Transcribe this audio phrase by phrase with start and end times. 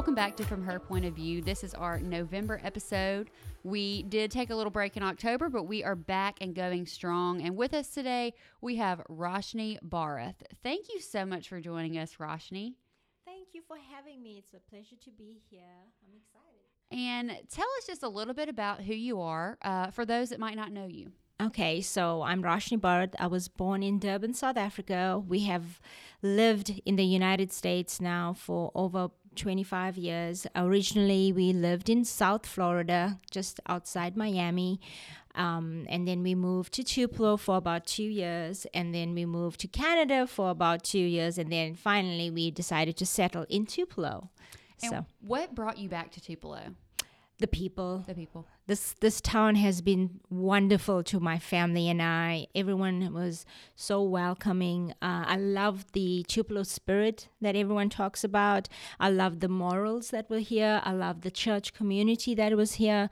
[0.00, 1.42] Welcome back to From Her Point of View.
[1.42, 3.28] This is our November episode.
[3.64, 7.42] We did take a little break in October, but we are back and going strong.
[7.42, 8.32] And with us today,
[8.62, 10.36] we have Rashni Barath.
[10.62, 12.76] Thank you so much for joining us, Rashni.
[13.26, 14.38] Thank you for having me.
[14.38, 15.60] It's a pleasure to be here.
[16.02, 16.48] I'm excited.
[16.90, 20.40] And tell us just a little bit about who you are uh, for those that
[20.40, 21.12] might not know you.
[21.42, 23.14] Okay, so I'm Rashni Barath.
[23.18, 25.22] I was born in Durban, South Africa.
[25.26, 25.80] We have
[26.20, 30.46] lived in the United States now for over 25 years.
[30.54, 34.80] Originally, we lived in South Florida, just outside Miami.
[35.34, 38.66] Um, and then we moved to Tupelo for about two years.
[38.74, 41.38] And then we moved to Canada for about two years.
[41.38, 44.30] And then finally, we decided to settle in Tupelo.
[44.82, 46.74] And so, what brought you back to Tupelo?
[47.40, 48.46] The people, The people.
[48.66, 52.46] this this town has been wonderful to my family and I.
[52.54, 54.92] Everyone was so welcoming.
[55.02, 58.68] Uh, I love the Tupelo spirit that everyone talks about.
[58.98, 60.80] I love the morals that were here.
[60.84, 63.10] I love the church community that was here.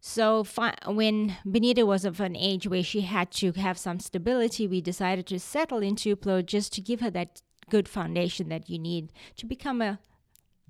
[0.00, 4.66] So fi- when Benita was of an age where she had to have some stability,
[4.66, 8.78] we decided to settle in Tupelo just to give her that good foundation that you
[8.78, 9.98] need to become a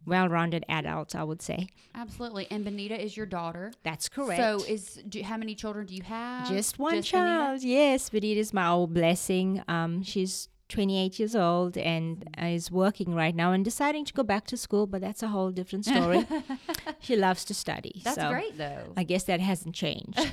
[0.06, 1.14] well-rounded adult.
[1.14, 2.46] I would say Absolutely.
[2.50, 3.72] And Benita is your daughter.
[3.82, 4.40] that's correct.
[4.40, 6.48] So, is do, how many children do you have?
[6.48, 7.08] Just one Benita?
[7.08, 7.62] child.
[7.62, 9.62] Yes, Benita is my old blessing.
[9.68, 14.46] Um, she's 28 years old and is working right now and deciding to go back
[14.46, 16.26] to school, but that's a whole different story.
[17.00, 18.00] she loves to study.
[18.04, 18.92] That's so great, though.
[18.96, 20.18] I guess that hasn't changed.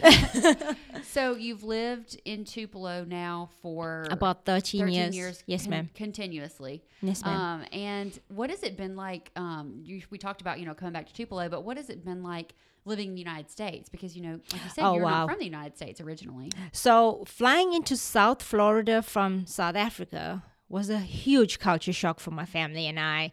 [1.03, 5.15] So you've lived in Tupelo now for About 13, 13 years.
[5.15, 5.43] years.
[5.47, 5.89] Yes, con- ma'am.
[5.95, 6.83] Continuously.
[7.01, 7.35] Yes, ma'am.
[7.61, 9.31] Um, and what has it been like?
[9.35, 12.05] Um, you, we talked about you know coming back to Tupelo, but what has it
[12.05, 12.53] been like
[12.85, 13.89] living in the United States?
[13.89, 15.25] Because you know, like you said, Oh, you're wow.
[15.25, 16.51] not from the United States originally.
[16.71, 22.45] So flying into South Florida from South Africa was a huge culture shock for my
[22.45, 23.31] family and I.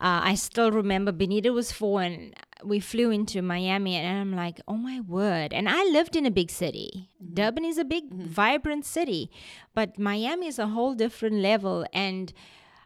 [0.00, 4.58] Uh, I still remember Benita was four and we flew into Miami and I'm like,
[4.66, 5.52] oh my word.
[5.52, 7.10] And I lived in a big city.
[7.34, 9.30] Durban is a big, vibrant city,
[9.74, 11.84] but Miami is a whole different level.
[11.92, 12.32] And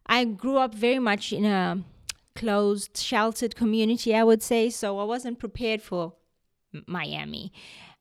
[0.06, 1.84] I grew up very much in a
[2.34, 4.70] closed, sheltered community, I would say.
[4.70, 6.14] So I wasn't prepared for
[6.86, 7.52] Miami.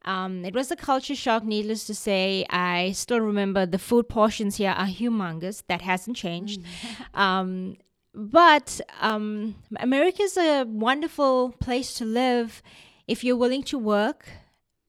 [0.03, 2.45] Um, it was a culture shock, needless to say.
[2.49, 5.63] I still remember the food portions here are humongous.
[5.67, 6.61] That hasn't changed.
[7.13, 7.77] um,
[8.13, 12.61] but um, America is a wonderful place to live
[13.07, 14.27] if you're willing to work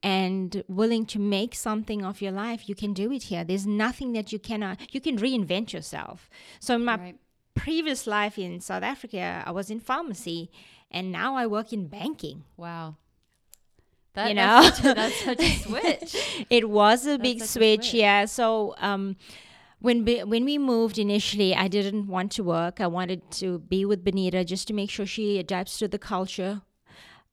[0.03, 2.69] and willing to make something of your life.
[2.69, 3.45] You can do it here.
[3.45, 4.93] There's nothing that you cannot.
[4.93, 6.29] You can reinvent yourself.
[6.59, 7.17] So in my Right.
[7.55, 10.51] Previous life in South Africa, I was in pharmacy,
[10.91, 12.45] and now I work in banking.
[12.57, 12.97] Wow.
[14.15, 14.91] That, You that's, such know?
[14.91, 16.47] a, that's such a switch.
[16.51, 17.95] it was a big such a switch, switch.
[17.95, 18.27] yeah.
[18.27, 19.17] So um,
[19.81, 22.81] when when we moved initially, I didn't want to work.
[22.81, 26.61] I wanted to be with Benita just to make sure she adapts to the culture.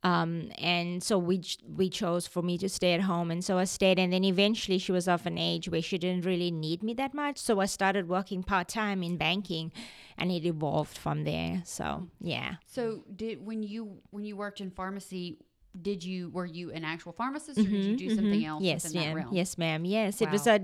[0.02, 3.66] Um, and so we we chose for me to stay at home, and so I
[3.66, 4.00] stayed.
[4.00, 7.14] And then eventually, she was of an age where she didn't really need me that
[7.14, 9.74] much, so I started working part time in banking,
[10.18, 11.62] and it evolved from there.
[11.66, 12.56] So yeah.
[12.66, 15.38] So did when you when you worked in pharmacy,
[15.82, 18.94] did you were you an actual pharmacist or did you do something else Mm-hmm, Yes,
[18.94, 19.16] ma'am.
[19.16, 19.36] realm?
[19.36, 19.86] Yes, ma'am.
[19.86, 20.62] Yes, it was a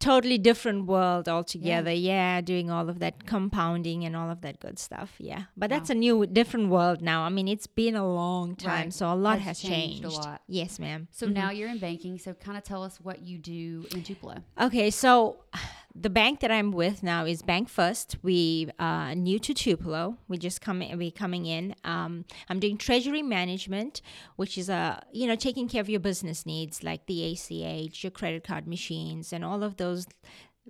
[0.00, 1.92] totally different world altogether.
[1.92, 2.40] Yeah.
[2.40, 5.14] doing all of that compounding and all of that good stuff.
[5.18, 7.22] Yeah, but that's a new, different world now.
[7.22, 8.92] I mean, it's been a long time, Right.
[8.92, 10.04] so a lot Has has, changed changed.
[10.04, 10.42] a lot.
[10.46, 11.08] Yes, ma'am.
[11.10, 11.34] So mm-hmm.
[11.34, 12.18] now you're in banking.
[12.18, 14.36] So kind of tell us what you do in Tupelo.
[14.60, 15.36] Okay, so
[16.00, 18.16] the bank that I'm with now is Bank First.
[18.22, 20.16] We are new to Tupelo.
[20.28, 21.74] We just come we coming in.
[21.84, 24.00] Um, I'm doing treasury management,
[24.36, 28.10] which is a you know taking care of your business needs like the ACH, your
[28.10, 30.06] credit card machines, and all of those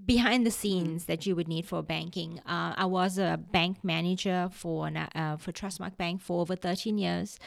[0.04, 2.38] behind the scenes that you would need for banking.
[2.46, 7.38] Uh, I was a bank manager for uh, for Trustmark Bank for over 13 years.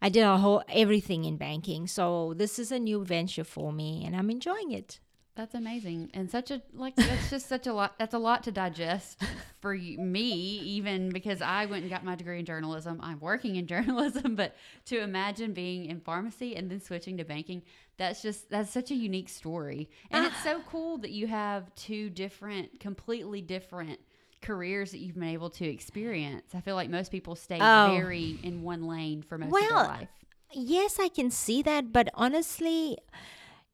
[0.00, 1.86] I did a whole everything in banking.
[1.86, 5.00] So this is a new venture for me, and I'm enjoying it.
[5.36, 6.96] That's amazing, and such a like.
[6.96, 7.98] That's just such a lot.
[7.98, 9.22] That's a lot to digest
[9.60, 12.98] for you, me, even because I went and got my degree in journalism.
[13.02, 14.56] I'm working in journalism, but
[14.86, 17.62] to imagine being in pharmacy and then switching to banking,
[17.98, 20.70] that's just that's such a unique story, and it's so ah.
[20.70, 24.00] cool that you have two different, completely different
[24.40, 26.54] careers that you've been able to experience.
[26.54, 27.88] I feel like most people stay Oh.
[27.90, 30.08] very in one lane for most of their life.
[30.54, 32.96] Well, yes, I can see that, but honestly,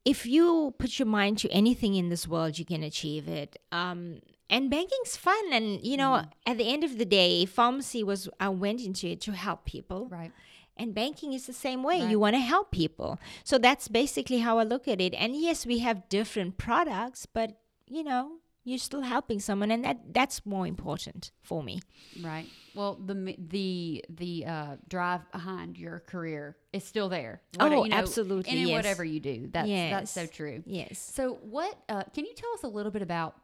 [0.05, 3.57] if you put your mind to anything in this world, you can achieve it.
[3.71, 4.19] Um,
[4.49, 6.51] and banking's fun, and you know, Mm-hmm.
[6.51, 10.07] at the end of the day, pharmacy was I went into it to help people,
[10.09, 10.31] Right.
[10.77, 12.01] and banking is the same way.
[12.01, 12.09] Right.
[12.11, 15.13] You want to help people, so that's basically how I look at it.
[15.15, 17.57] And yes, we have different products, but
[17.89, 21.81] you know, you're still helping someone, and that that's more important for me.
[22.21, 22.47] Right.
[22.73, 27.41] Well, the the the uh, drive behind your career is still there.
[27.59, 28.75] Oh, absolutely, And in yes.
[28.75, 30.63] whatever you do, that's that's so true.
[30.65, 30.97] Yes.
[30.99, 33.35] So, what uh, can you tell us a little bit about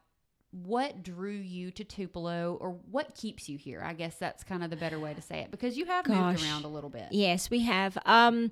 [0.52, 3.82] what drew you to Tupelo, or what keeps you here?
[3.84, 6.42] I guess that's kind of the better way to say it because you have moved
[6.42, 7.08] around a little bit.
[7.10, 7.96] Yes, we have.
[8.06, 8.50] Um,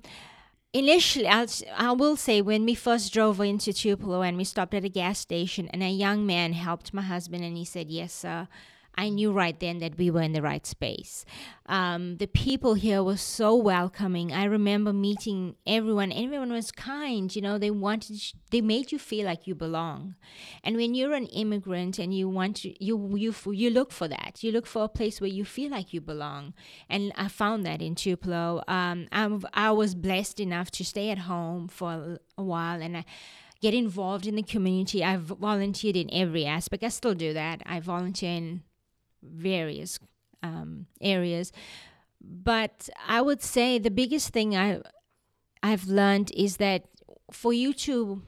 [0.73, 4.85] initially, I'll, I will say when we first drove into Tupelo and we stopped at
[4.85, 8.47] a gas station, and a young man helped my husband, and he said, "Yes, sir."
[8.99, 11.23] I knew right then that we were in the right space.
[11.67, 14.33] Um, the people here were so welcoming.
[14.33, 16.11] I remember meeting everyone.
[16.11, 17.33] Everyone was kind.
[17.33, 20.15] You know, they wanted, they made you feel like you belong.
[20.65, 24.43] And when you're an immigrant and you want to, you you you look for that.
[24.43, 26.53] You look for a place where you feel like you belong.
[26.89, 28.63] And I found that in Tupelo.
[28.67, 32.97] Um, I'm, I was blessed enough to stay at home for a, a while, and
[32.97, 33.05] I
[33.61, 35.03] get involved in the community.
[35.03, 36.83] I've volunteered in every aspect.
[36.83, 37.61] I still do that.
[37.65, 38.63] I volunteer in
[39.23, 39.99] various
[40.43, 41.51] um, areas,
[42.21, 44.81] but I would say the biggest thing I
[45.61, 46.85] I've learned is that
[47.31, 48.21] for you to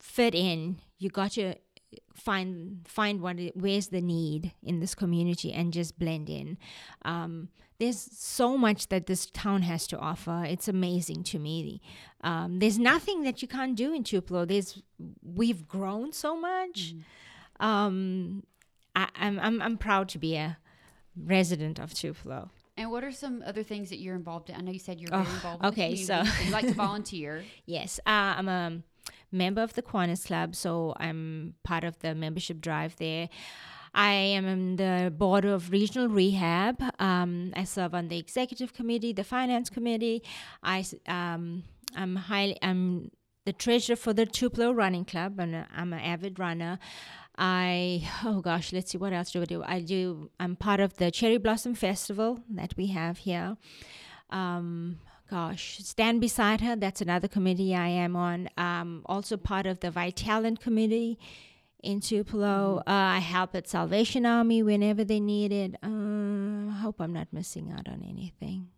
[0.00, 1.54] fit in, you got to
[2.14, 6.58] find find what it, where's the need in this community and just blend in.
[7.04, 10.44] Um, there's so much that this town has to offer.
[10.46, 11.80] It's amazing to me.
[12.22, 14.44] Um, there's nothing that you can't do in Tupelo.
[14.44, 14.82] There's
[15.22, 16.94] we've grown so much.
[17.58, 18.44] Um,
[18.94, 20.58] I, I'm I'm I'm proud to be a
[21.16, 22.50] resident of Tupelo.
[22.76, 24.56] And what are some other things that you're involved in?
[24.56, 25.62] I know you said you're very Oh, involved.
[25.64, 27.44] In okay, the so- you like to volunteer.
[27.66, 28.80] Yes, uh, I'm a
[29.30, 33.28] member of the Kiwanis Club, so I'm part of the membership drive there.
[33.94, 36.82] I am on the board of regional rehab.
[36.98, 40.22] Um, I serve on the executive committee, the finance committee.
[40.62, 43.10] I um, I'm highly I'm
[43.44, 46.78] the treasurer for the Tupelo Running Club, and I'm an avid runner.
[47.44, 49.64] I oh gosh, let's see what else do I do.
[49.64, 50.30] I do.
[50.38, 53.56] I'm part of the Cherry Blossom Festival that we have here.
[54.30, 58.48] Um, gosh, Stand Beside Her, that's another committee I am on.
[58.56, 61.18] Um, also part of the Vitalant committee
[61.82, 62.78] in Tupelo.
[62.86, 65.74] Uh, I help at Salvation Army whenever they need it.
[65.82, 68.68] Uh, I hope I'm not missing out on anything.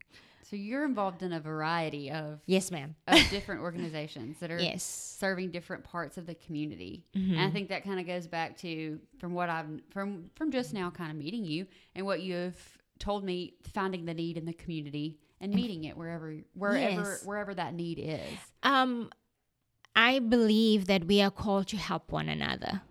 [0.44, 2.94] So you're involved in a variety of, Yes, ma'am.
[3.08, 4.82] of different organizations that are Yes.
[4.84, 7.04] serving different parts of the community.
[7.14, 10.74] And I think that kind of goes back to from what I've from from just
[10.74, 14.52] now kind of meeting you and what you've told me finding the need in the
[14.52, 17.24] community and meeting it wherever wherever Yes.
[17.24, 18.20] wherever that need is.
[18.62, 19.10] Um,
[19.96, 22.82] I believe that we are called to help one another,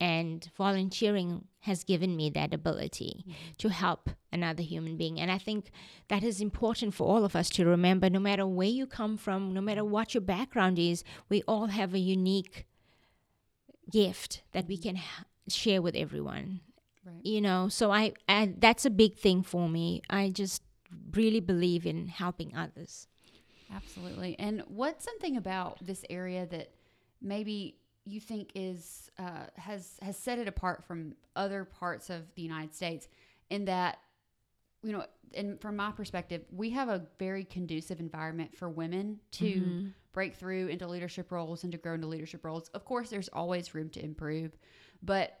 [0.00, 3.32] and volunteering has given me that ability mm-hmm.
[3.58, 5.20] to help another human being.
[5.20, 5.70] And I think
[6.08, 8.08] that is important for all of us to remember.
[8.08, 11.92] No matter where you come from, no matter what your background is, we all have
[11.92, 12.66] a unique
[13.90, 14.98] gift that we can
[15.48, 16.60] share with everyone.
[17.04, 17.24] Right.
[17.24, 20.02] You know, so I, I that's a big thing for me.
[20.08, 20.62] I just
[21.12, 23.06] really believe in helping others.
[23.74, 24.36] Absolutely.
[24.38, 26.70] And what's something about this area that
[27.22, 27.76] maybe
[28.10, 32.74] you think is uh, has has set it apart from other parts of the United
[32.74, 33.08] States
[33.50, 33.98] in that
[34.82, 35.04] you know,
[35.34, 39.50] and from my perspective, we have a very conducive environment for women to
[40.12, 42.68] break through into leadership roles and to grow into leadership roles.
[42.70, 44.56] Of course, there's always room to improve,
[45.02, 45.38] but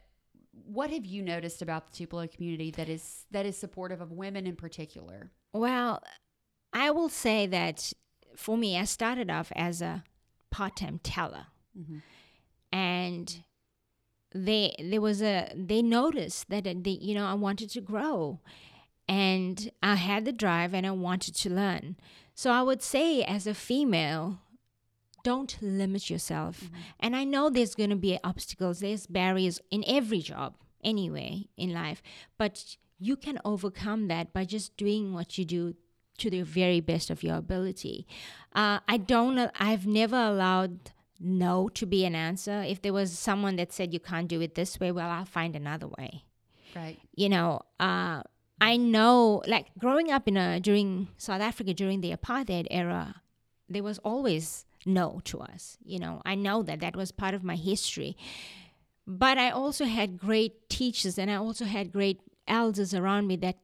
[0.66, 4.46] what have you noticed about the Tupelo community that is that is supportive of women
[4.46, 5.30] in particular?
[5.54, 6.02] Well,
[6.72, 7.92] I will say that
[8.36, 10.04] for me, I started off as a
[10.50, 11.46] part-time teller,
[11.78, 12.02] Mhm.
[12.72, 13.42] And
[14.32, 18.40] they there was a they noticed that uh, they, you know I wanted to grow,
[19.08, 21.96] and I had the drive and I wanted to learn.
[22.34, 24.38] So I would say, as a female,
[25.22, 26.70] don't limit yourself.
[26.98, 31.72] And I know there's going to be obstacles, there's barriers in every job, anyway, in
[31.72, 32.02] life.
[32.38, 35.74] But you can overcome that by just doing what you do
[36.18, 38.06] to the very best of your ability.
[38.54, 42.62] Uh, I don't, I've never allowed no to be an answer.
[42.66, 45.54] If there was someone that said you can't do it this way, well, I'll find
[45.54, 46.24] another way
[46.74, 46.98] Right.
[47.14, 48.22] you know, uh,
[48.60, 53.22] I know, like growing up in a during South Africa during the apartheid era,
[53.68, 55.78] there was always no to us.
[55.82, 58.16] You know, I know that that was part of my history,
[59.06, 63.58] but I also had great teachers, and I also had great elders around me that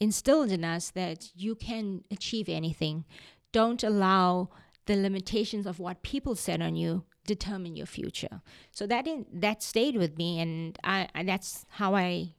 [0.00, 3.04] instilled in us that you can achieve anything.
[3.52, 4.50] Don't allow
[4.88, 8.40] the limitations of what people said on you determine your future.
[8.72, 12.34] So that in, that stayed with me, and I, and that's how I,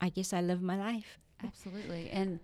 [0.00, 1.18] I guess I live my life.
[1.42, 2.10] Absolutely.
[2.10, 2.40] And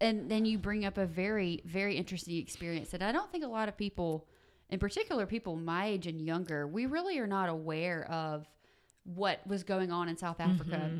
[0.00, 3.48] and then you bring up a very very interesting experience that I don't think a
[3.48, 4.26] lot of people
[4.68, 8.46] in particular, people my age and younger, we really are not aware of
[9.04, 10.90] what was going on in South Africa.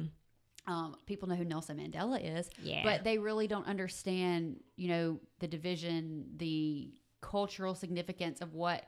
[0.67, 2.83] Um, people know who Nelson Mandela is, Yeah.
[2.85, 8.85] but they really don't understand, you know, the division, the cultural significance of what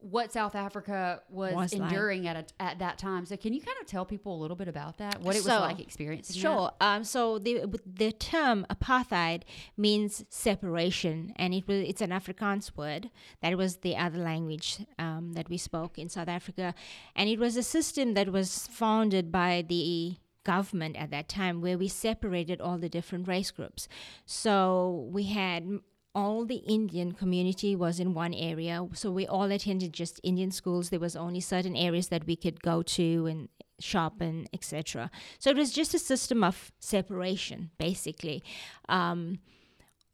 [0.00, 1.82] what South Africa was, Was like.
[1.82, 3.26] enduring at a, at that time.
[3.26, 5.20] So, can you kind of tell people a little bit about that?
[5.20, 6.40] What it was like experiencing that?
[6.40, 6.72] Sure.
[6.80, 9.42] Um, so the the term apartheid
[9.76, 13.10] means separation, and it was it's an Afrikaans word.
[13.42, 16.74] That was the other language um, that we spoke in South Africa,
[17.14, 21.76] and it was a system that was founded by the government at that time, where
[21.76, 23.86] we separated all the different race groups.
[24.24, 25.80] So we had
[26.14, 30.90] all the Indian community was in one area, so we all attended just Indian schools.
[30.90, 33.48] There was only certain areas that we could go to and
[33.78, 35.10] shop and etc.
[35.38, 38.42] So it was just a system of separation, basically.
[38.88, 39.38] Um,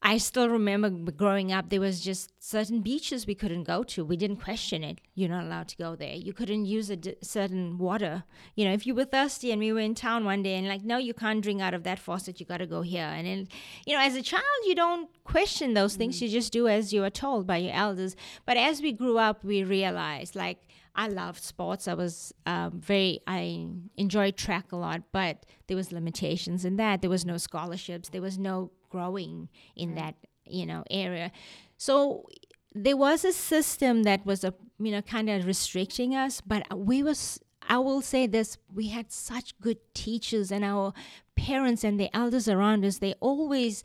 [0.09, 4.05] I still remember growing up, there was just certain beaches we couldn't go to.
[4.05, 5.01] We didn't question it.
[5.17, 6.15] You're not allowed to go there.
[6.15, 8.23] You couldn't use a d- certain water.
[8.55, 10.85] You know, if you were thirsty and we were in town one day and like,
[10.85, 12.39] no, you can't drink out of that faucet.
[12.39, 13.03] You got to go here.
[13.03, 13.49] And then,
[13.85, 16.19] you know, as a child, you don't question those things.
[16.19, 16.23] Mm.
[16.23, 18.15] You just do as you are told by your elders.
[18.45, 20.66] But as we grew up, we realized like,
[20.97, 21.87] I loved sports.
[21.87, 27.03] I was um, very, I enjoyed track a lot, but there was limitations in that.
[27.03, 28.09] There was no scholarships.
[28.09, 30.15] There was no growing in that,
[30.47, 31.31] you know, area.
[31.77, 32.27] So
[32.75, 37.03] there was a system that was, a, you know, kind of restricting us, but we
[37.03, 40.95] was, I will say this, we had such good teachers and our
[41.37, 43.85] parents and the elders around us, they always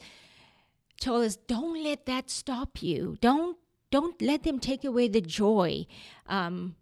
[1.01, 3.17] told us, don't let that stop you.
[3.19, 3.57] Don't,
[3.89, 5.85] don't let them take away the joy.
[6.27, 6.75] Um,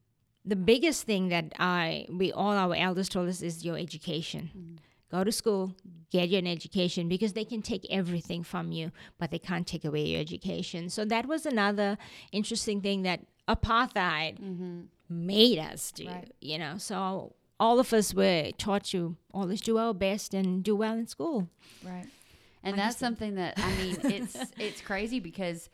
[0.46, 4.52] the biggest thing that I we all our elders told us is your education.
[4.58, 4.78] Mm.
[5.12, 5.76] Go to school,
[6.12, 9.84] get you an education because they can take everything from you, but they can't take
[9.84, 10.90] away your education.
[10.90, 11.98] So that was another
[12.32, 14.82] interesting thing that apartheid mm-hmm.
[15.10, 16.08] made us do.
[16.08, 16.32] Right.
[16.42, 20.76] You know, so all of us were taught to always do our best and do
[20.76, 21.50] well in school.
[21.84, 22.06] Right.
[22.64, 25.70] And that's something that I mean, it's it's crazy because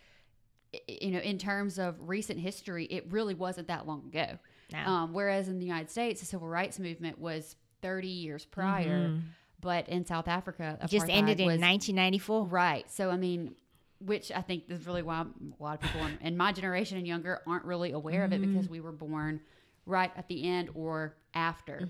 [0.88, 4.40] you know, in terms of recent history, it really wasn't that long ago.
[4.86, 9.20] Um, whereas in the United States, the civil rights movement was 30 years prior,
[9.62, 12.46] but in South Africa, It just ended in was- 1994.
[12.46, 12.90] Right.
[12.92, 13.56] So I mean,
[14.00, 17.08] which I think is really why a lot of people in, in my generation and
[17.08, 19.40] younger aren't really aware of it because we were born
[19.86, 21.88] right at the end or after.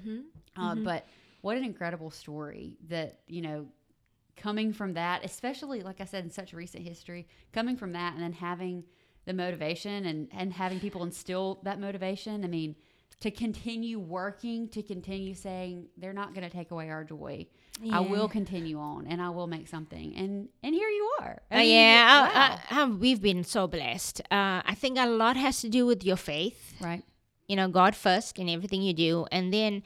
[0.55, 1.07] Uh, But
[1.41, 3.67] what an incredible story that you know
[4.37, 8.21] coming from that, especially like I said in such recent history, coming from that and
[8.21, 8.83] then having
[9.25, 12.43] the motivation and and having people instill that motivation.
[12.43, 12.75] I mean.
[13.21, 17.47] To continue working, to continue saying they're not going to take away our joy.
[17.89, 20.13] I will continue on, and I will make something.
[20.17, 21.41] And and here you are.
[21.49, 22.59] I Uh, mean, yeah, wow.
[22.69, 24.19] I- I- we've been so blessed.
[24.29, 26.75] Uh, I think a lot has to do with your faith.
[26.81, 27.03] right.
[27.47, 29.81] You know, God first in everything you do, and then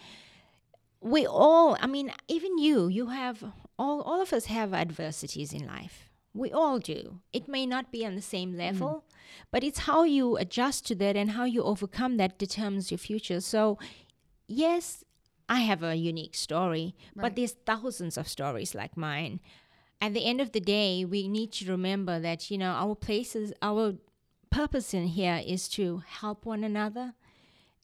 [1.01, 1.77] we all.
[1.79, 2.87] I mean, even you.
[2.87, 3.43] You have
[3.77, 4.01] all.
[4.01, 6.09] All of us have adversities in life.
[6.33, 7.19] We all do.
[7.31, 9.03] It may not be on the same level,
[9.51, 13.41] but it's how you adjust to that and how you overcome that determines your future.
[13.41, 13.77] So,
[14.47, 15.03] yes,
[15.47, 17.23] I have a unique story, Right.
[17.23, 19.39] but there's thousands of stories like mine.
[20.01, 23.51] At the end of the day, we need to remember that, you know, our places,
[23.61, 23.95] our
[24.49, 27.13] purpose in here is to help one another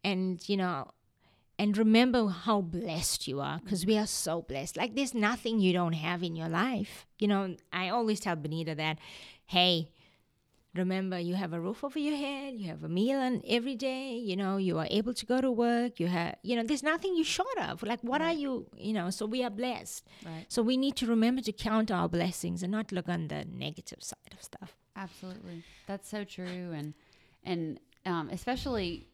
[0.04, 0.92] and, you know,
[1.58, 4.76] and remember how blessed you are because we are so blessed.
[4.78, 7.06] Like, there's nothing you don't have in your life.
[7.18, 9.00] You know, I always tell Benita that,
[9.46, 9.90] hey,
[10.78, 14.14] remember you have a roof over your head you have a meal on every day
[14.16, 17.16] you know you are able to go to work you have you know there's nothing
[17.16, 20.46] you short of like what are you you know so we are blessed Right.
[20.48, 24.02] so we need to remember to count our blessings and not look on the negative
[24.04, 25.62] side of stuff Absolutely.
[25.88, 26.72] That's so true.
[26.74, 26.94] And
[27.44, 29.08] and um, especially,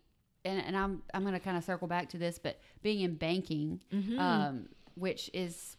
[0.46, 3.16] and, and I'm I'm going to kind of circle back to this, but being in
[3.16, 4.20] banking, Mm-hmm.
[4.20, 5.78] um, which is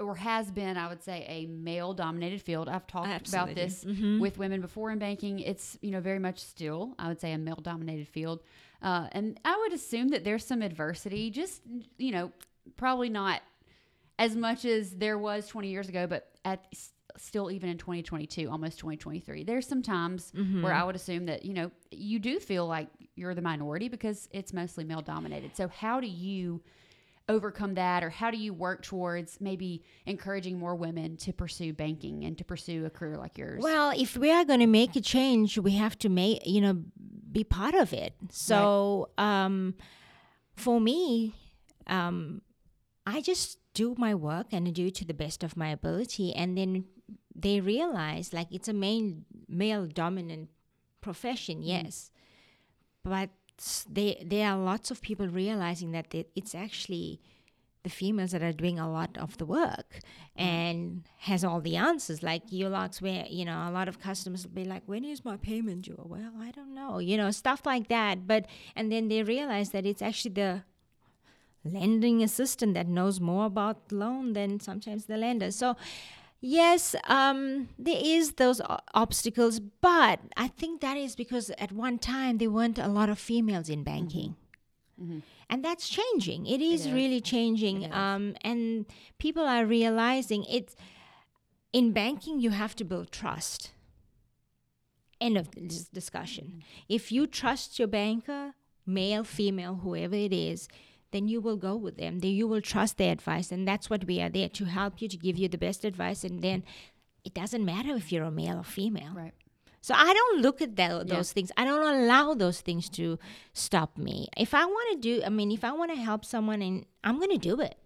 [0.00, 2.68] or has been, I would say, a male dominated field.
[2.68, 3.54] I've talked about Absolutely.
[3.54, 4.18] this Mhm.
[4.20, 5.38] with women before in banking.
[5.38, 8.42] It's you know very much still, I would say, a male dominated field.
[8.82, 11.62] Uh, and I would assume that there's some adversity, just
[11.96, 12.32] you know,
[12.76, 13.40] probably not
[14.18, 16.66] as much as there was 20 years ago, but at
[17.16, 21.54] still even in 2022, almost 2023, there's some times where I would assume that you
[21.54, 25.54] know you do feel like you're the minority because it's mostly male dominated.
[25.56, 26.60] So how do you
[27.28, 32.24] overcome that, or how do you work towards maybe encouraging more women to pursue banking
[32.24, 33.62] and to pursue a career like yours?
[33.62, 36.82] Well, if we are going to make a change, we have to make you know
[37.30, 38.14] be part of it.
[38.30, 39.74] So um,
[40.54, 41.34] for me,
[41.86, 42.42] um,
[43.06, 46.56] I just do my work and do it to the best of my ability, and
[46.56, 46.84] then
[47.34, 50.50] they realize like it's a main male dominant
[51.00, 52.10] profession, yes.
[53.02, 53.30] but s-
[53.90, 57.20] they, there are lots of people realizing that they, it's actually
[57.84, 60.42] the females that are doing a lot of the work mm.
[60.42, 62.22] and has all the answers.
[62.22, 65.24] Like you, Ulux, where you know a lot of customers will be like, "When is
[65.24, 68.26] my payment due?" Well, I don't know, you know, stuff like that.
[68.26, 70.64] But and then they realize that it's actually the
[71.64, 75.50] lending assistant that knows more about loan than sometimes the lender.
[75.50, 75.76] So
[76.44, 78.60] yes, um, there is those
[78.94, 83.18] obstacles, but I think that is because at one time there weren't a lot of
[83.18, 84.36] females in banking.
[85.50, 86.46] And that's changing.
[86.46, 86.92] It is is.
[86.92, 87.82] really changing.
[87.82, 87.94] It is.
[87.94, 88.86] Um, and
[89.18, 90.76] people are realizing it's
[91.72, 93.72] in banking, you have to build trust.
[95.20, 96.62] End of this discussion.
[96.88, 98.54] If you trust your banker,
[98.86, 100.68] male, female, whoever it is,
[101.14, 102.18] then you will go with them.
[102.18, 103.52] Then you will trust their advice.
[103.52, 106.24] And that's what we are there to help you, to give you the best advice.
[106.24, 106.64] And then
[107.24, 109.12] it doesn't matter if you're a male or female.
[109.14, 109.32] Right.
[109.80, 111.02] So I don't look at Yeah.
[111.04, 111.52] those things.
[111.56, 113.18] I don't allow those things to
[113.52, 114.28] stop me.
[114.36, 117.18] If I want to do, I mean, if I want to help someone, and I'm
[117.18, 117.78] going to do it.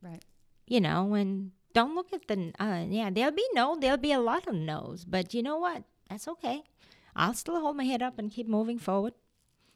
[0.00, 0.24] Right.
[0.66, 2.52] You know, and don't look at the.
[2.58, 3.76] Uh, yeah, there'll be no.
[3.78, 5.82] There'll be a lot of no's, but you know what?
[6.08, 6.62] That's okay.
[7.14, 9.14] I'll still hold my head up and keep moving forward.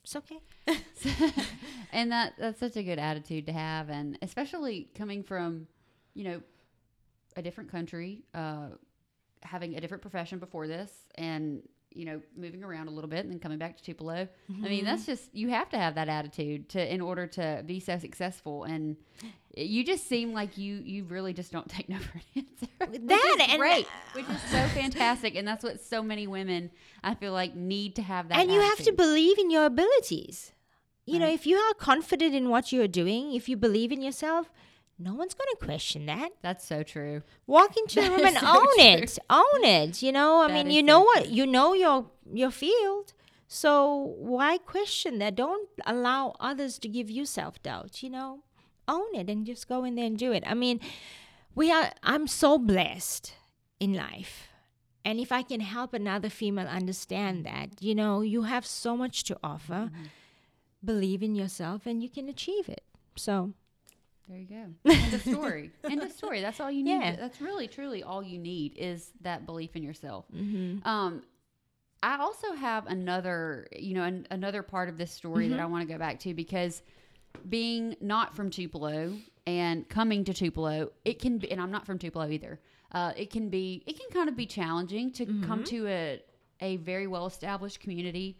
[0.07, 0.39] It's okay.
[1.93, 5.67] and that that's such a good attitude to have and especially coming from
[6.15, 6.41] you know
[7.35, 8.69] a different country uh
[9.43, 11.61] having a different profession before this and
[11.97, 14.13] you know moving around a little bit and then coming back to Tupelo.
[14.15, 14.87] I mean mm-hmm.
[14.87, 18.65] that's just you have to have that attitude to in order to be so successful.
[18.65, 18.97] And
[19.57, 23.37] you just seem like you you really just don't take no for an answer That
[23.41, 25.35] is and- great uh, which is so fantastic.
[25.35, 26.71] And that's what so many women
[27.03, 30.53] I feel like need to have that and you have to believe in your abilities.
[31.09, 34.51] You know, if you are confident in what you're doing, if you believe in yourself,
[34.99, 36.31] no one's going to question that.
[36.43, 37.23] that's so true.
[37.47, 38.85] Walk into the room and so own true.
[38.85, 40.41] it own it you know?
[40.43, 41.33] I That mean you so know what true.
[41.35, 43.13] you know your your field.
[43.49, 45.37] So why question that?
[45.37, 48.41] Don't allow others to give you self-doubt you know?
[48.89, 50.45] Own it and just go in there and do it.
[50.47, 50.81] I mean
[51.55, 53.35] we are i'm so blessed
[53.81, 54.49] in life.
[55.05, 59.25] And if i can help another female understand that you know you have so much
[59.25, 59.91] to offer.
[59.93, 60.05] Mm-hmm.
[60.85, 62.83] believe in yourself and you can achieve it.
[63.17, 63.53] So
[64.29, 64.91] There you go.
[64.93, 65.71] End of story.
[65.85, 66.41] End of story.
[66.41, 66.99] That's all you need.
[67.01, 67.17] Yeah.
[67.17, 70.25] That's really, truly all you need is that belief in yourself.
[70.35, 70.85] mhm.
[70.87, 71.23] Um,
[72.03, 75.87] I also have another, you know, an, another part of this story that I want
[75.87, 76.83] to go back to because
[77.49, 79.15] being not from Tupelo
[79.47, 82.61] and coming to Tupelo, it can be, and I'm not from Tupelo either.
[82.93, 86.23] Uh, it can be, it can kind of be challenging to come to a
[86.63, 88.39] a very well established community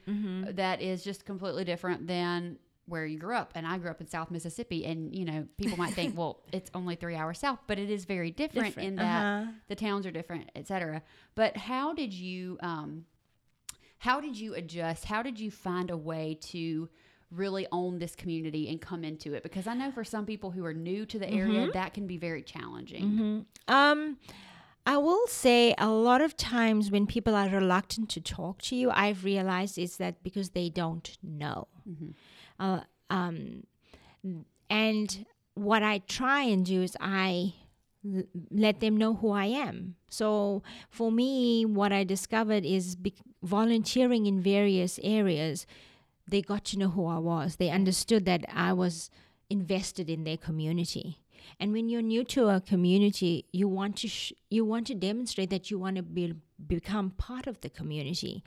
[0.53, 3.51] that is just completely different than where you grew up.
[3.55, 6.71] And I grew up in South Mississippi, and you know, people might think, well, it's
[6.75, 8.89] only three hours south, but it is very different, Different.
[8.89, 9.53] in that Uh-huh.
[9.69, 11.03] the towns are different, etc.
[11.35, 13.05] But how did you um,
[13.99, 15.05] how did you adjust?
[15.05, 16.89] How did you find a way to
[17.33, 19.43] really own this community and come into it?
[19.43, 22.17] Because I know for some people who are new to the area, that can be
[22.19, 23.47] very challenging.
[23.67, 24.19] Um,
[24.89, 28.91] I will say a lot of times when people are reluctant to talk to you,
[28.93, 31.67] I've realized is that because they don't know.
[32.59, 33.65] Uh, um,
[34.69, 37.55] and what I try and do is I
[38.51, 39.97] let them know who I am.
[40.09, 45.67] So for me, what I discovered is be- volunteering in various areas.
[46.29, 47.57] They got to know who I was.
[47.57, 49.11] They understood that I was
[49.49, 51.19] invested in their community.
[51.61, 55.51] And when you're new to a community, you want to sh- you want to demonstrate
[55.51, 56.35] that you want to be
[56.67, 58.43] become part of the community.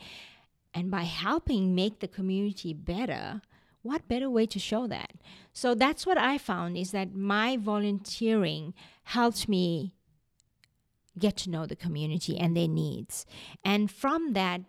[0.73, 3.41] And by helping make the community better,
[3.81, 5.13] what better way to show that?
[5.53, 9.93] So that's what I found is that my volunteering helped me
[11.17, 13.25] get to know the community and their needs.
[13.63, 14.61] And from that,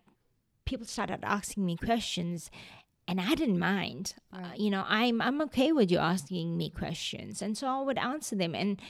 [0.64, 2.50] people started asking me questions
[3.10, 4.14] and I didn't mind.
[4.32, 7.98] Uh, you know, I'm I'm okay with you asking me questions, and so I would
[7.98, 8.80] answer them, and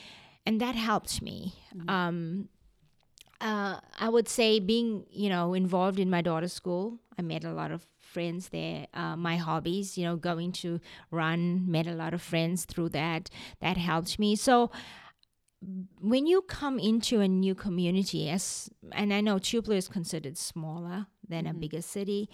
[0.44, 1.54] and that helped me.
[1.88, 2.50] Um,
[3.40, 7.52] uh, I would say being you know involved in my daughter's school, I met a
[7.52, 8.86] lot of friends there.
[8.92, 13.30] Uh, my hobbies, you know, going to run, met a lot of friends through that.
[13.60, 14.36] That helped me.
[14.36, 14.70] So
[16.00, 21.06] when you come into a new community, as and I know Tupelo is considered smaller
[21.28, 22.28] than a bigger city,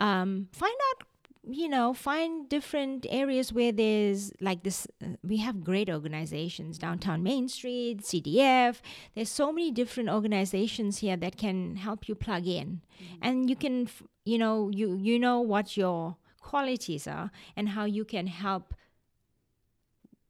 [0.00, 1.06] um, find out
[1.54, 6.78] you know find different areas where there's like this uh, we have great organizations.
[6.78, 8.80] Downtown main street cdf
[9.14, 12.80] there's so many different organizations here that can help you plug in.
[13.22, 17.84] And you can f- you know you you know what your qualities are and how
[17.84, 18.74] you can help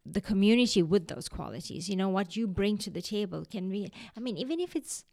[0.05, 1.89] the community with those qualities.
[1.89, 5.05] You know what you bring to the table can be i mean even if it's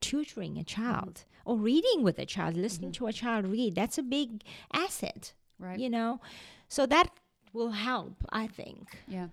[0.00, 3.74] tutoring a child or reading with a child, listening to a child read.
[3.74, 5.78] That's a big asset, Right.
[5.78, 6.20] you know.
[6.68, 7.08] So that
[7.52, 8.88] will help, I think.
[9.08, 9.28] Yeah,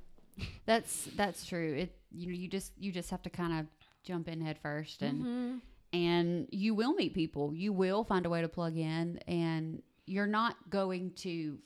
[0.65, 1.73] that's that's true.
[1.73, 3.65] It you know you just you just have to kind of
[4.03, 5.57] jump in head first and Mm-hmm.
[5.93, 7.53] and you will meet people.
[7.53, 11.57] You will find a way to plug in, and you're not going to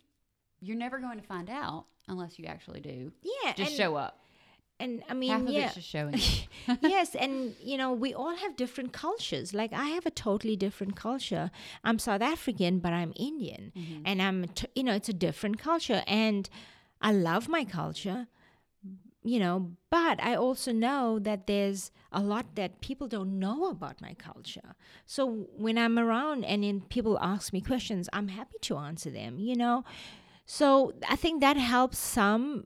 [0.62, 3.12] you're never going to find out unless you actually do.
[3.24, 4.20] Yeah, Just show up.
[4.84, 6.16] And I mean, Half of yeah, it's just showing.
[6.82, 9.54] yes, and you know, we all have different cultures.
[9.54, 11.46] Like I have a totally different culture.
[11.84, 14.02] I'm South African, but I'm Indian, Mm-hmm.
[14.06, 16.50] and I'm t- you know, it's a different culture, and
[17.02, 18.28] I love my culture.
[19.24, 24.02] You know, but I also know that there's a lot that people don't know about
[24.02, 24.74] my culture.
[25.06, 29.38] So when I'm around and then people ask me questions, I'm happy to answer them,
[29.40, 29.84] you know.
[30.48, 32.64] So I think that helps some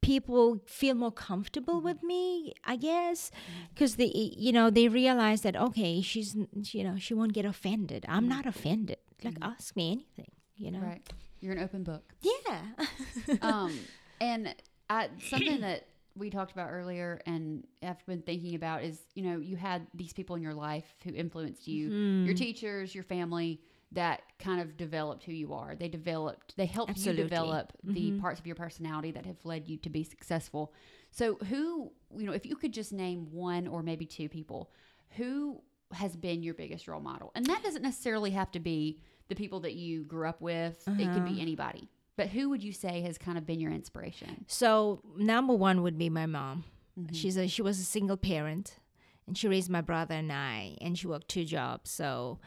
[0.00, 2.06] people feel more comfortable with mm-hmm.
[2.06, 3.64] me i guess mm-hmm.
[3.74, 6.36] because they you know they realize that okay she's
[6.72, 8.04] you know she won't get offended.
[8.08, 8.28] I'm mm-hmm.
[8.28, 8.98] not offended.
[9.24, 10.80] Like ask me anything you know?
[10.80, 11.08] Right.
[11.40, 12.12] You're an open book.
[12.20, 13.36] yeah.
[13.42, 13.78] Um,
[14.20, 14.54] and
[14.90, 19.38] I, something that we talked about earlier and I've been thinking about is, you know,
[19.38, 22.26] you had these people in your life who influenced you, Mm-hmm.
[22.26, 23.60] your teachers, your family
[23.92, 25.74] that kind of developed who you are.
[25.74, 27.22] They developed, they helped Absolutely.
[27.22, 28.20] you develop the Mhm.
[28.20, 30.74] parts of your personality that have led you to be successful.
[31.10, 34.70] So, who, you know, if you could just name one or maybe two people,
[35.16, 37.32] who has been your biggest role model?
[37.34, 41.12] And that doesn't necessarily have to be the people that you grew up with, it
[41.12, 41.40] could be Uh-huh.
[41.42, 41.88] anybody.
[42.16, 44.44] But who would you say has kind of been your inspiration?
[44.48, 46.64] so number one would be my mom
[46.98, 47.14] Mhm.
[47.14, 48.80] she's a she was a single parent
[49.26, 52.40] and she raised my brother and i and she worked two jobs so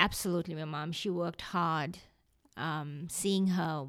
[0.00, 0.92] absolutely my mom.
[0.92, 1.98] She worked hard
[2.56, 3.86] um, seeing her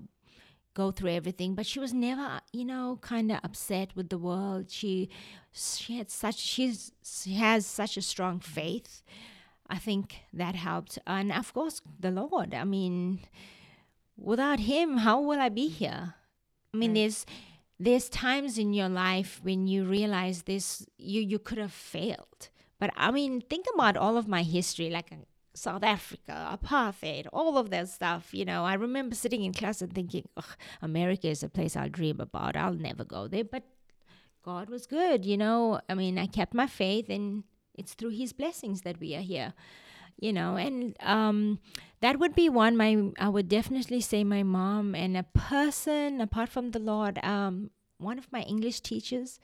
[0.76, 4.70] go through everything but she was never you know kind of upset with the world.
[4.70, 5.10] She
[5.52, 9.02] she had such she's she has such a strong faith.
[9.70, 10.98] I think that helped.
[11.06, 12.54] And of course the lord.
[12.54, 13.20] I mean
[14.18, 16.14] without him how will i be here?
[16.74, 16.96] I mean Right.
[17.02, 17.26] there's
[17.80, 22.50] there's times in your life when you realize this you you could have failed.
[22.80, 24.90] But i mean think about all of my history.
[24.90, 25.12] Like
[25.54, 28.64] south africa apartheid all of that stuff you know.
[28.64, 30.28] I remember sitting in class and thinking
[30.82, 32.56] america is a place i'll dream about.
[32.56, 33.44] I'll never go there.
[33.44, 33.64] But
[34.44, 35.80] god was good you know.
[35.90, 37.44] I mean i kept my faith and
[37.76, 39.54] it's through his blessings that we are here
[40.20, 40.56] you know.
[40.58, 41.60] And um
[42.02, 46.50] that would be one my i would definitely say my mom and a person apart
[46.50, 49.40] from the lord um one of my english teachers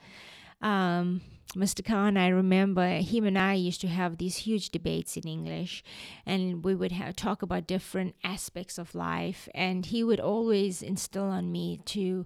[0.62, 1.22] um
[1.56, 5.84] mr khan i remember him and i used to have these huge debates in english
[6.26, 11.26] and we would have talk about different aspects of life and he would always instill
[11.26, 12.26] on me to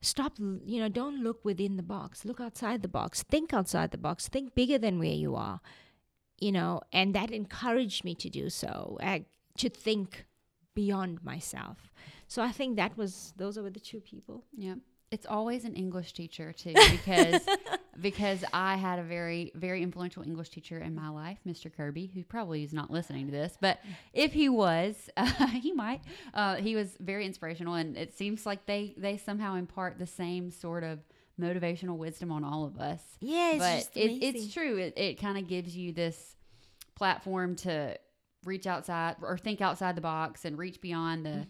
[0.00, 3.98] stop you know don't look within the box look outside the box think outside the
[3.98, 5.60] box think bigger than where you are
[6.38, 9.20] you know, and that encouraged me to do so, uh,
[9.58, 10.26] to think
[10.74, 11.92] beyond myself.
[12.26, 14.44] So I think that was those were the two people.
[14.56, 14.74] Yeah.
[15.14, 17.42] It's always an English teacher too, because
[18.00, 21.72] because I had a very very influential English teacher in my life, Mr.
[21.74, 23.78] Kirby, who probably is not listening to this, but
[24.12, 26.00] if he was, uh, he might.
[26.34, 30.50] Uh, he was very inspirational, and it seems like they they somehow impart the same
[30.50, 30.98] sort of
[31.40, 33.02] motivational wisdom on all of us.
[33.20, 34.76] Yeah, it's but just it, it's true.
[34.78, 36.36] It, it kind of gives you this
[36.96, 37.96] platform to
[38.44, 41.46] reach outside or think outside the box and reach beyond the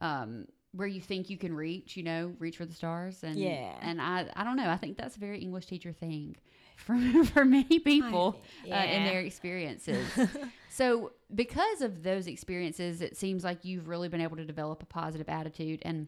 [0.00, 0.04] Mm-hmm.
[0.04, 1.96] um, where you think you can reach.
[1.96, 3.22] You know, reach for the stars.
[3.24, 3.74] And Yeah.
[3.80, 4.68] and I I don't know.
[4.70, 6.36] I think that's a very English teacher thing
[6.76, 10.06] for for many people think- uh, in their experiences.
[10.70, 14.86] so because of those experiences, it seems like you've really been able to develop a
[14.86, 16.06] positive attitude and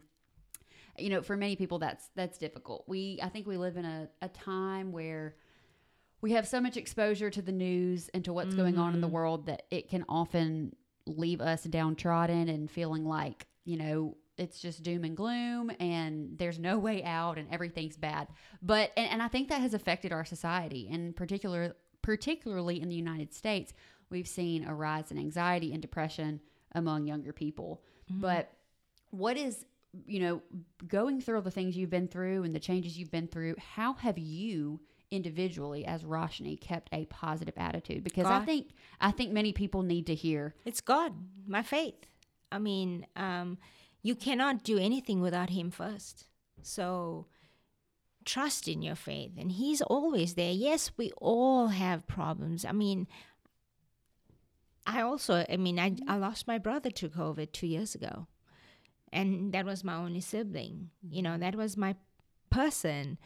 [0.98, 4.08] you know for many people that's that's difficult we i think we live in a,
[4.20, 5.36] a time where
[6.20, 9.06] we have so much exposure to the news and to what's going on in the
[9.06, 10.74] world that it can often
[11.06, 16.58] leave us downtrodden and feeling like you know it's just doom and gloom and there's
[16.58, 18.28] no way out and everything's bad.
[18.62, 22.94] But and, and i think that has affected our society and particular particularly in the
[22.94, 23.74] united states
[24.10, 26.40] we've seen a rise in anxiety and depression
[26.72, 27.82] among younger people.
[28.10, 28.52] But
[29.10, 29.64] what is
[30.06, 30.42] you know
[30.86, 33.94] going through all the things you've been through and the changes you've been through how
[33.94, 34.78] have you
[35.10, 38.04] individually as Rashni kept a positive attitude?
[38.04, 38.68] Because i think
[39.00, 40.54] i think many people need to hear.
[40.64, 41.12] It's God,
[41.46, 42.06] my faith.
[42.50, 43.58] I mean, um,
[44.02, 46.26] you cannot do anything without Him first.
[46.62, 47.26] So
[48.24, 50.52] trust in your faith, and He's always there.
[50.52, 52.64] Yes, we all have problems.
[52.64, 53.06] I mean,
[54.86, 58.26] I also, I mean, I, I lost my brother to COVID two years ago,
[59.12, 60.90] and that was my only sibling.
[61.08, 61.96] You know, that was my
[62.50, 63.18] person.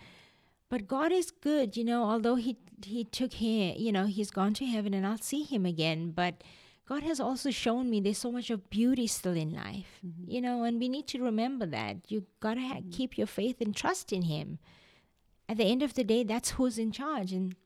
[0.68, 4.54] But God is good, you know, although He he took him, you know, he's gone
[4.54, 6.10] to heaven and I'll see him again.
[6.10, 6.42] But
[6.92, 10.30] God has also shown me there's so much of beauty still in life, Mm-hmm.
[10.30, 11.96] you know, and we need to remember that.
[12.08, 12.90] You got to ha- mm-hmm.
[12.90, 14.58] keep your faith and trust in him.
[15.48, 17.56] At the end of the day, that's who's in charge and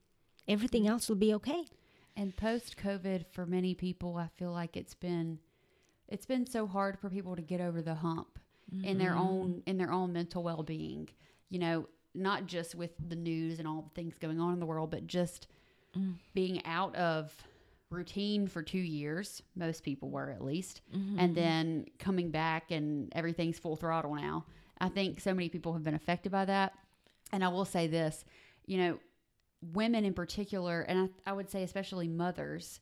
[0.47, 0.93] everything mm-hmm.
[0.93, 1.65] else will be okay.
[2.17, 5.41] And post COVID, for many people, I feel like it's been
[6.07, 8.39] it's been so hard for people to get over the hump
[8.85, 9.29] in their mm-hmm.
[9.29, 11.09] own in their own mental well being.
[11.49, 14.67] You know, not just with the news and all the things going on in the
[14.67, 15.49] world, but just
[15.99, 16.15] mm.
[16.33, 17.35] being out of
[17.91, 19.43] routine for two years.
[19.55, 21.19] Most people were at least, mm-hmm.
[21.19, 24.45] and then coming back and everything's full throttle now.
[24.81, 26.75] I think so many people have been affected by that.
[27.33, 28.25] And I will say this,
[28.67, 28.99] you know,
[29.73, 32.81] women in particular, and I, I would say especially mothers,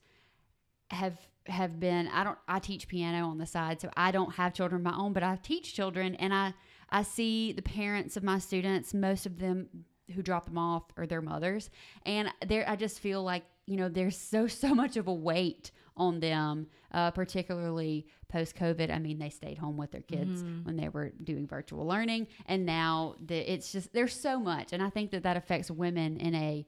[0.90, 2.08] have have been.
[2.08, 2.38] I don't.
[2.48, 5.22] I teach piano on the side, so I don't have children of my own, but
[5.22, 6.54] I teach children, and I
[6.90, 8.94] I see the parents of my students.
[8.94, 9.68] Most of them
[10.12, 11.70] who drop them off or their mothers,
[12.04, 15.70] and there I just feel like you know there's so so much of a weight
[15.96, 18.92] on them, uh, particularly post COVID.
[18.92, 22.66] I mean, they stayed home with their kids when they were doing virtual learning, and
[22.66, 26.34] now the, it's just there's so much, and I think that that affects women in
[26.34, 26.66] a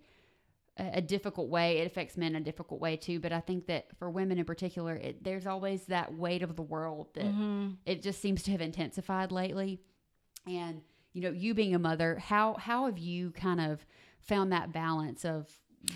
[0.78, 1.78] a difficult way.
[1.78, 3.18] It affects men in a difficult way too.
[3.18, 6.62] But I think that for women in particular, it, there's always that weight of the
[6.62, 7.24] world that
[7.86, 9.80] it just seems to have intensified lately.
[10.46, 10.82] And
[11.16, 13.84] you know, you being a mother, how how have you kind of
[14.20, 15.48] found that balance of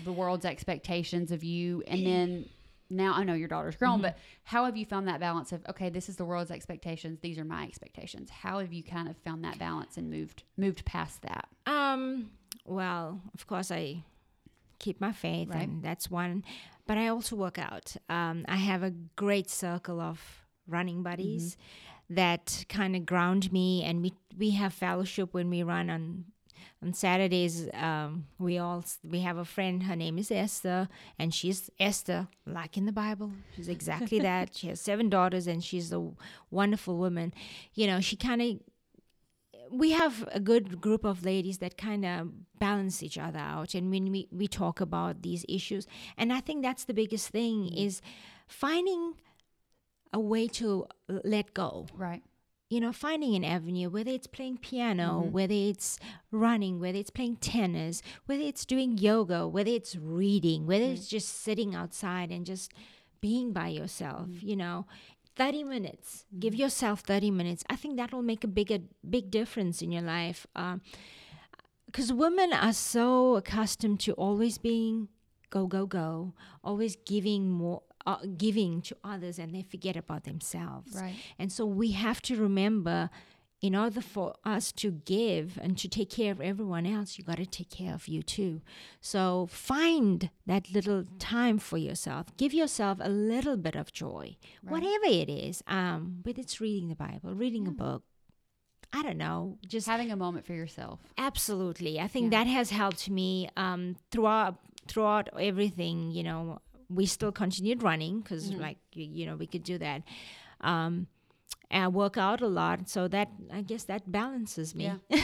[0.03, 2.45] the world's expectations of you, and then
[2.89, 5.89] now I know your daughter's grown, but how have you found that balance of okay,
[5.89, 8.31] this is the world's expectations, these are my expectations.
[8.31, 11.47] How have you kind of found that balance and moved moved past that?
[11.67, 12.31] Um,
[12.65, 14.03] well, of course, I
[14.79, 15.67] keep my faith, Right.
[15.67, 16.43] and that's one.
[16.87, 17.95] But I also work out.
[18.09, 20.19] Um, I have a great circle of
[20.67, 21.57] running buddies
[22.11, 26.25] that kind of ground me, and we we have fellowship when we run on
[26.83, 27.69] on Saturdays.
[27.73, 29.83] Um, we all we have a friend.
[29.83, 33.31] Her name is Esther, and she's Esther, like in the Bible.
[33.55, 34.55] She's exactly that.
[34.55, 36.11] She has seven daughters, and she's a
[36.49, 37.33] wonderful woman.
[37.73, 38.59] You know, she kind of
[39.71, 43.89] we have a good group of ladies that kind of balance each other out and
[43.89, 48.01] when we, we talk about these issues and i think that's the biggest thing is
[48.47, 49.13] finding
[50.13, 51.87] a way to let go.
[51.95, 52.23] Right.
[52.69, 55.31] you know finding an avenue whether it's playing piano mm-hmm.
[55.31, 55.99] whether it's
[56.31, 61.15] running whether it's playing tennis whether it's doing yoga whether it's reading whether it's mm.
[61.17, 62.71] just sitting outside and just
[63.19, 64.41] being by yourself mm.
[64.41, 64.85] you know.
[65.37, 66.25] 30 minutes.
[66.37, 66.61] Give mm-hmm.
[66.61, 67.63] yourself 30 minutes.
[67.69, 70.45] I think that will make a bigger big difference in your life.
[70.55, 70.81] Um,
[71.85, 75.09] because women are so accustomed to always being
[75.49, 80.95] go go go always giving more uh, giving to others and they forget about themselves
[80.95, 81.15] Right.
[81.39, 83.09] and so we have to remember
[83.61, 87.37] in order for us to give and to take care of everyone else, you got
[87.37, 88.59] to take care of you too.
[89.01, 92.35] So find that little time for yourself.
[92.37, 95.61] Give yourself a little bit of joy, whatever it is.
[95.67, 98.01] Um, whether it's reading the Bible, reading a book,
[98.91, 100.99] I don't know, just Having a moment for yourself.
[101.19, 104.55] Absolutely, I think that has helped me um, throughout
[104.87, 106.09] throughout everything.
[106.09, 106.59] You know,
[106.93, 110.03] we still continued running because, like, you, you know, we could do that.
[110.61, 111.07] Um,
[111.69, 114.91] and I work out a lot, so that I guess that balances me.
[115.09, 115.21] Yeah.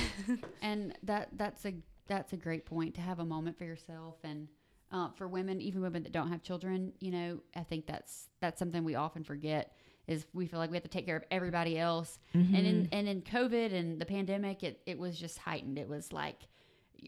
[0.62, 1.73] and that that's a
[2.08, 4.47] that's a great point to have a moment for yourself and
[4.91, 8.58] uh, for women, even women that don't have children, you know, I think that's that's
[8.60, 9.73] something we often forget
[10.08, 12.17] is we feel like we have to take care of everybody else.
[12.34, 15.77] And in and in COVID and the pandemic, it it was just heightened.
[15.77, 16.47] It was like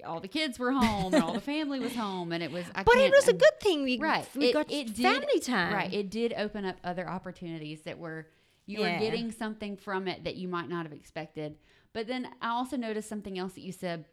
[0.05, 2.65] all the kids were home and all the family was home, and it was.
[2.75, 3.83] I But it was a good thing.
[3.83, 5.73] We right we it, got it did, family time.
[5.73, 8.27] right it did open up other opportunities that were
[8.65, 8.93] you Yeah.
[8.93, 11.57] were getting something from it that you might not have expected
[11.93, 14.05] but then i also noticed something else that you said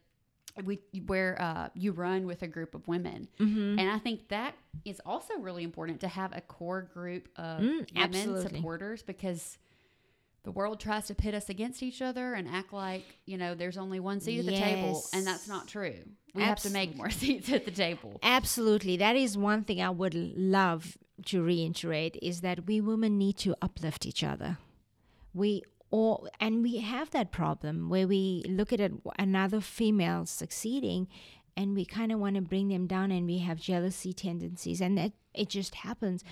[0.64, 3.78] we where uh, you run with a group of women Mm-hmm.
[3.78, 4.54] and i think that
[4.86, 8.42] is also really important to have a core group of Mm, women absolutely.
[8.58, 9.58] supporters because
[10.46, 13.76] the world tries to pit us against each other and act like you know there's
[13.76, 15.98] only one seat at the table and that's not true
[16.34, 18.96] we have to make more seats at the table Absolutely.
[18.96, 23.56] That is one thing I would love to reiterate is that we women need to
[23.62, 24.58] uplift each other.
[25.32, 31.08] We all, and we have that problem where we look at another female succeeding
[31.56, 34.98] and we kind of want to bring them down and we have jealousy tendencies and
[34.98, 36.22] that it just happens.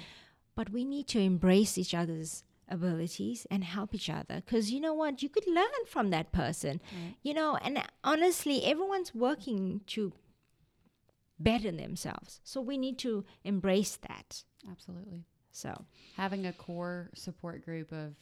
[0.55, 4.95] But we need to embrace each other's abilities and help each other because you know
[4.95, 5.23] what?
[5.23, 6.81] You could learn from that person.
[7.23, 10.13] You know, and honestly, everyone's working to
[11.39, 12.41] better themselves.
[12.45, 14.45] So we need to embrace that.
[14.71, 15.85] absolutely So
[16.17, 18.15] having a core support group of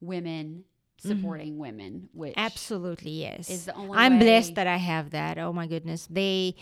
[0.00, 0.64] women
[0.98, 1.60] supporting mm-hmm.
[1.60, 3.48] women, which absolutely yes.
[3.48, 5.38] is the only I'm way- blessed that I have that.
[5.38, 6.06] Oh my goodness.
[6.10, 6.56] They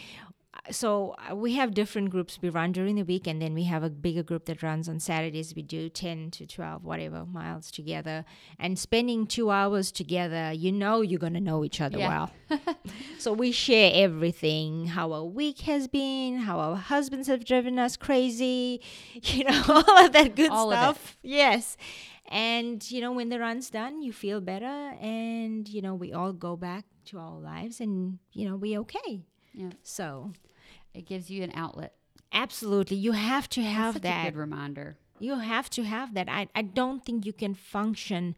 [0.71, 2.39] so uh, we have different groups.
[2.43, 5.01] We run during the week and then we have a bigger group that runs on
[5.01, 5.55] saturdays.
[5.55, 8.25] We do 10 to 12 whatever miles together.
[8.59, 12.29] And spending two hours together you know you're going to know each other Yeah.
[12.51, 12.59] well.
[13.19, 14.89] So we share everything.
[14.89, 18.81] How our week has been how our husbands have driven us crazy
[19.15, 21.17] you know all of that good All stuff.
[21.23, 21.77] Yes.
[22.31, 26.33] And you know when the run's done you feel better and you know we all
[26.35, 29.25] go back to our lives and you know we're okay.
[29.55, 29.71] Yeah.
[29.83, 30.33] so
[30.99, 31.93] It gives you an outlet.
[32.33, 34.97] absolutely you have to have that good reminder.
[35.27, 38.35] you have to have that I, I don't think you can function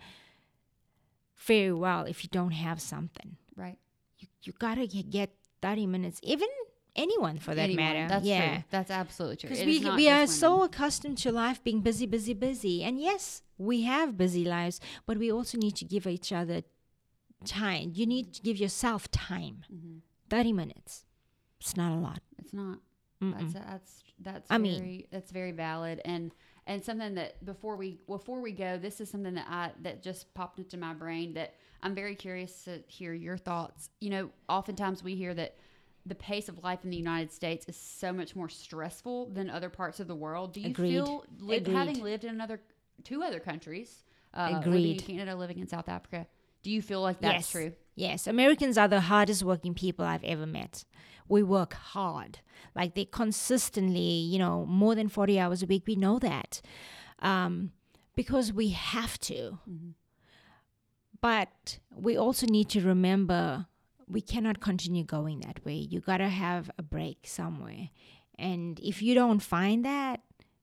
[1.46, 3.79] very well if you don't have something Right.
[4.18, 5.31] you, you gotta get, get
[5.62, 6.49] 30 minutes even
[6.96, 7.85] anyone for that Anyone.
[7.85, 8.64] matter That's yeah true.
[8.70, 9.51] That's absolutely true.
[9.51, 13.83] because we, we are so accustomed to life being busy busy busy and yes we
[13.83, 16.62] have busy lives but we also need to give each other
[17.44, 20.01] time you need to give yourself time Mhm.
[20.29, 21.05] 30 minutes
[21.61, 22.79] it's not a lot It's not.
[23.22, 23.38] Mm-mm.
[23.38, 26.33] That's that's that's I very mean- that's very valid and
[26.66, 30.33] and something that before we before we go, this is something that I that just
[30.35, 33.90] popped into my brain that I'm very curious to hear your thoughts.
[34.00, 35.57] You know, oftentimes we hear that
[36.07, 39.68] the pace of life in the United States is so much more stressful than other
[39.68, 40.55] parts of the world.
[40.55, 40.92] Do you Agreed.
[40.92, 41.76] feel li- Agreed.
[41.76, 42.61] having lived in another
[43.05, 46.26] two other countries, uh, living in Canada, living in South Africa?
[46.62, 47.50] Do you feel like that's Yes.
[47.50, 47.72] true?
[48.00, 50.86] Yes, Americans are the hardest working people I've ever met.
[51.28, 52.38] We work hard.
[52.74, 55.82] Like they consistently, you know, more than 40 hours a week.
[55.86, 56.62] We know that.
[57.18, 57.72] Um,
[58.16, 59.58] because we have to.
[61.20, 63.66] But we also need to remember
[64.08, 65.74] we cannot continue going that way.
[65.74, 67.90] You got to have a break somewhere.
[68.38, 70.20] And if you don't find that,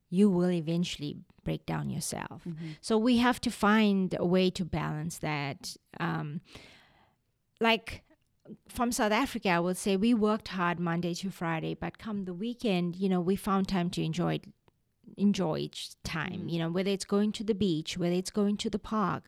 [0.09, 2.41] you will eventually break down yourself.
[2.81, 5.77] So we have to find a way to balance that.
[5.99, 6.41] Um,
[7.59, 8.03] like
[8.69, 12.33] from South Africa, I would say we worked hard Monday to Friday, but come the
[12.33, 14.39] weekend, you know, we found time to enjoy
[15.15, 16.47] enjoy each time.
[16.47, 19.23] You know, whether it's going to the beach, whether it's going to the park,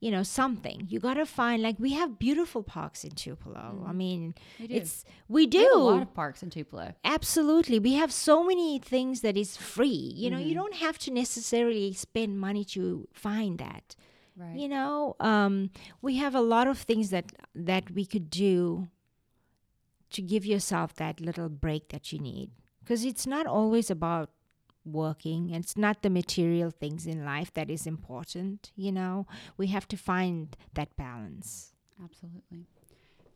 [0.00, 0.86] you know, something.
[0.88, 3.84] You gotta find like we have beautiful parks in Tupelo.
[3.86, 6.92] I mean, We it's we do We have a lot of parks in Tupelo.
[7.04, 7.78] Absolutely.
[7.78, 10.12] We have so many things that is free.
[10.14, 10.48] You know, Mm-hmm.
[10.48, 13.96] you don't have to necessarily spend money to find that.
[14.36, 14.56] Right.
[14.56, 18.88] You know, um, we have a lot of things that that we could do
[20.10, 22.50] to give yourself that little break that you need.
[22.80, 24.30] Because it's not always about
[24.84, 25.50] working.
[25.50, 28.72] It's not the material things in life that is important.
[28.74, 31.72] You know, we have to find that balance.
[32.02, 32.66] Absolutely.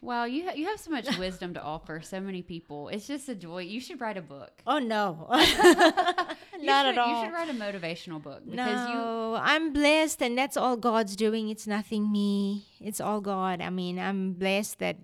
[0.00, 2.88] Wow, you ha- you have so much wisdom to offer so many people.
[2.88, 3.62] It's just a joy.
[3.62, 4.52] You should write a book.
[4.66, 7.20] Oh no, not should, at all.
[7.20, 11.16] You should write a motivational book because you no, I'm blessed, and that's all God's
[11.16, 11.48] doing.
[11.48, 12.66] It's nothing me.
[12.80, 13.60] It's all God.
[13.60, 14.98] I mean, I'm blessed that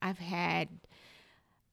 [0.00, 0.68] I've had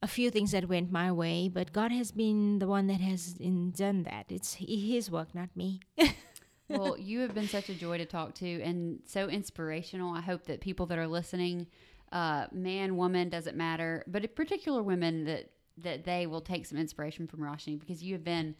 [0.04, 3.36] a few things that went my way, but God has been the one that has
[3.40, 4.26] in, done that.
[4.28, 5.80] It's His work, not me.
[6.68, 10.14] well, you have been such a joy to talk to and so inspirational.
[10.14, 11.68] I hope that people that are listening,
[12.12, 16.78] uh, man, woman, doesn't matter, but in particular women that that they will take some
[16.78, 18.54] inspiration from Rashni because you have been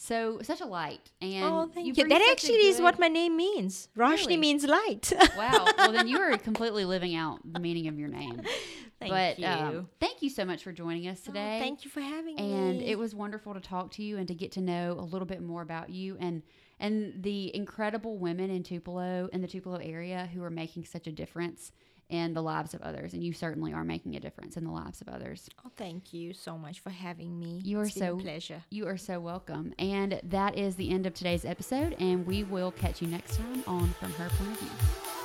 [0.00, 1.94] so such a light and oh, thank you.
[1.94, 3.88] bring That actually is what my name means.
[3.96, 4.36] Rashni Really?
[4.36, 5.12] means light.
[5.36, 5.66] Wow.
[5.76, 8.40] Well, then you are completely living out the meaning of your name.
[9.00, 9.46] thank but you.
[9.46, 11.58] Um, thank you so much for joining us Oh, today.
[11.60, 12.54] thank you for having and me.
[12.54, 15.26] And it was wonderful to talk to you and to get to know a little
[15.26, 16.42] bit more about you and
[16.80, 21.12] and the incredible women in Tupelo and the Tupelo area who are making such a
[21.12, 21.72] difference
[22.08, 25.00] in the lives of others and you certainly are making a difference in the lives
[25.00, 25.48] of others.
[25.64, 27.60] oh, thank you so much for having me.
[27.64, 28.62] You are It's so- pleasure.
[28.70, 29.74] You are so welcome.
[29.78, 33.62] And that is the end of today's episode and we will catch you next time
[33.66, 35.17] on From Her Point of View.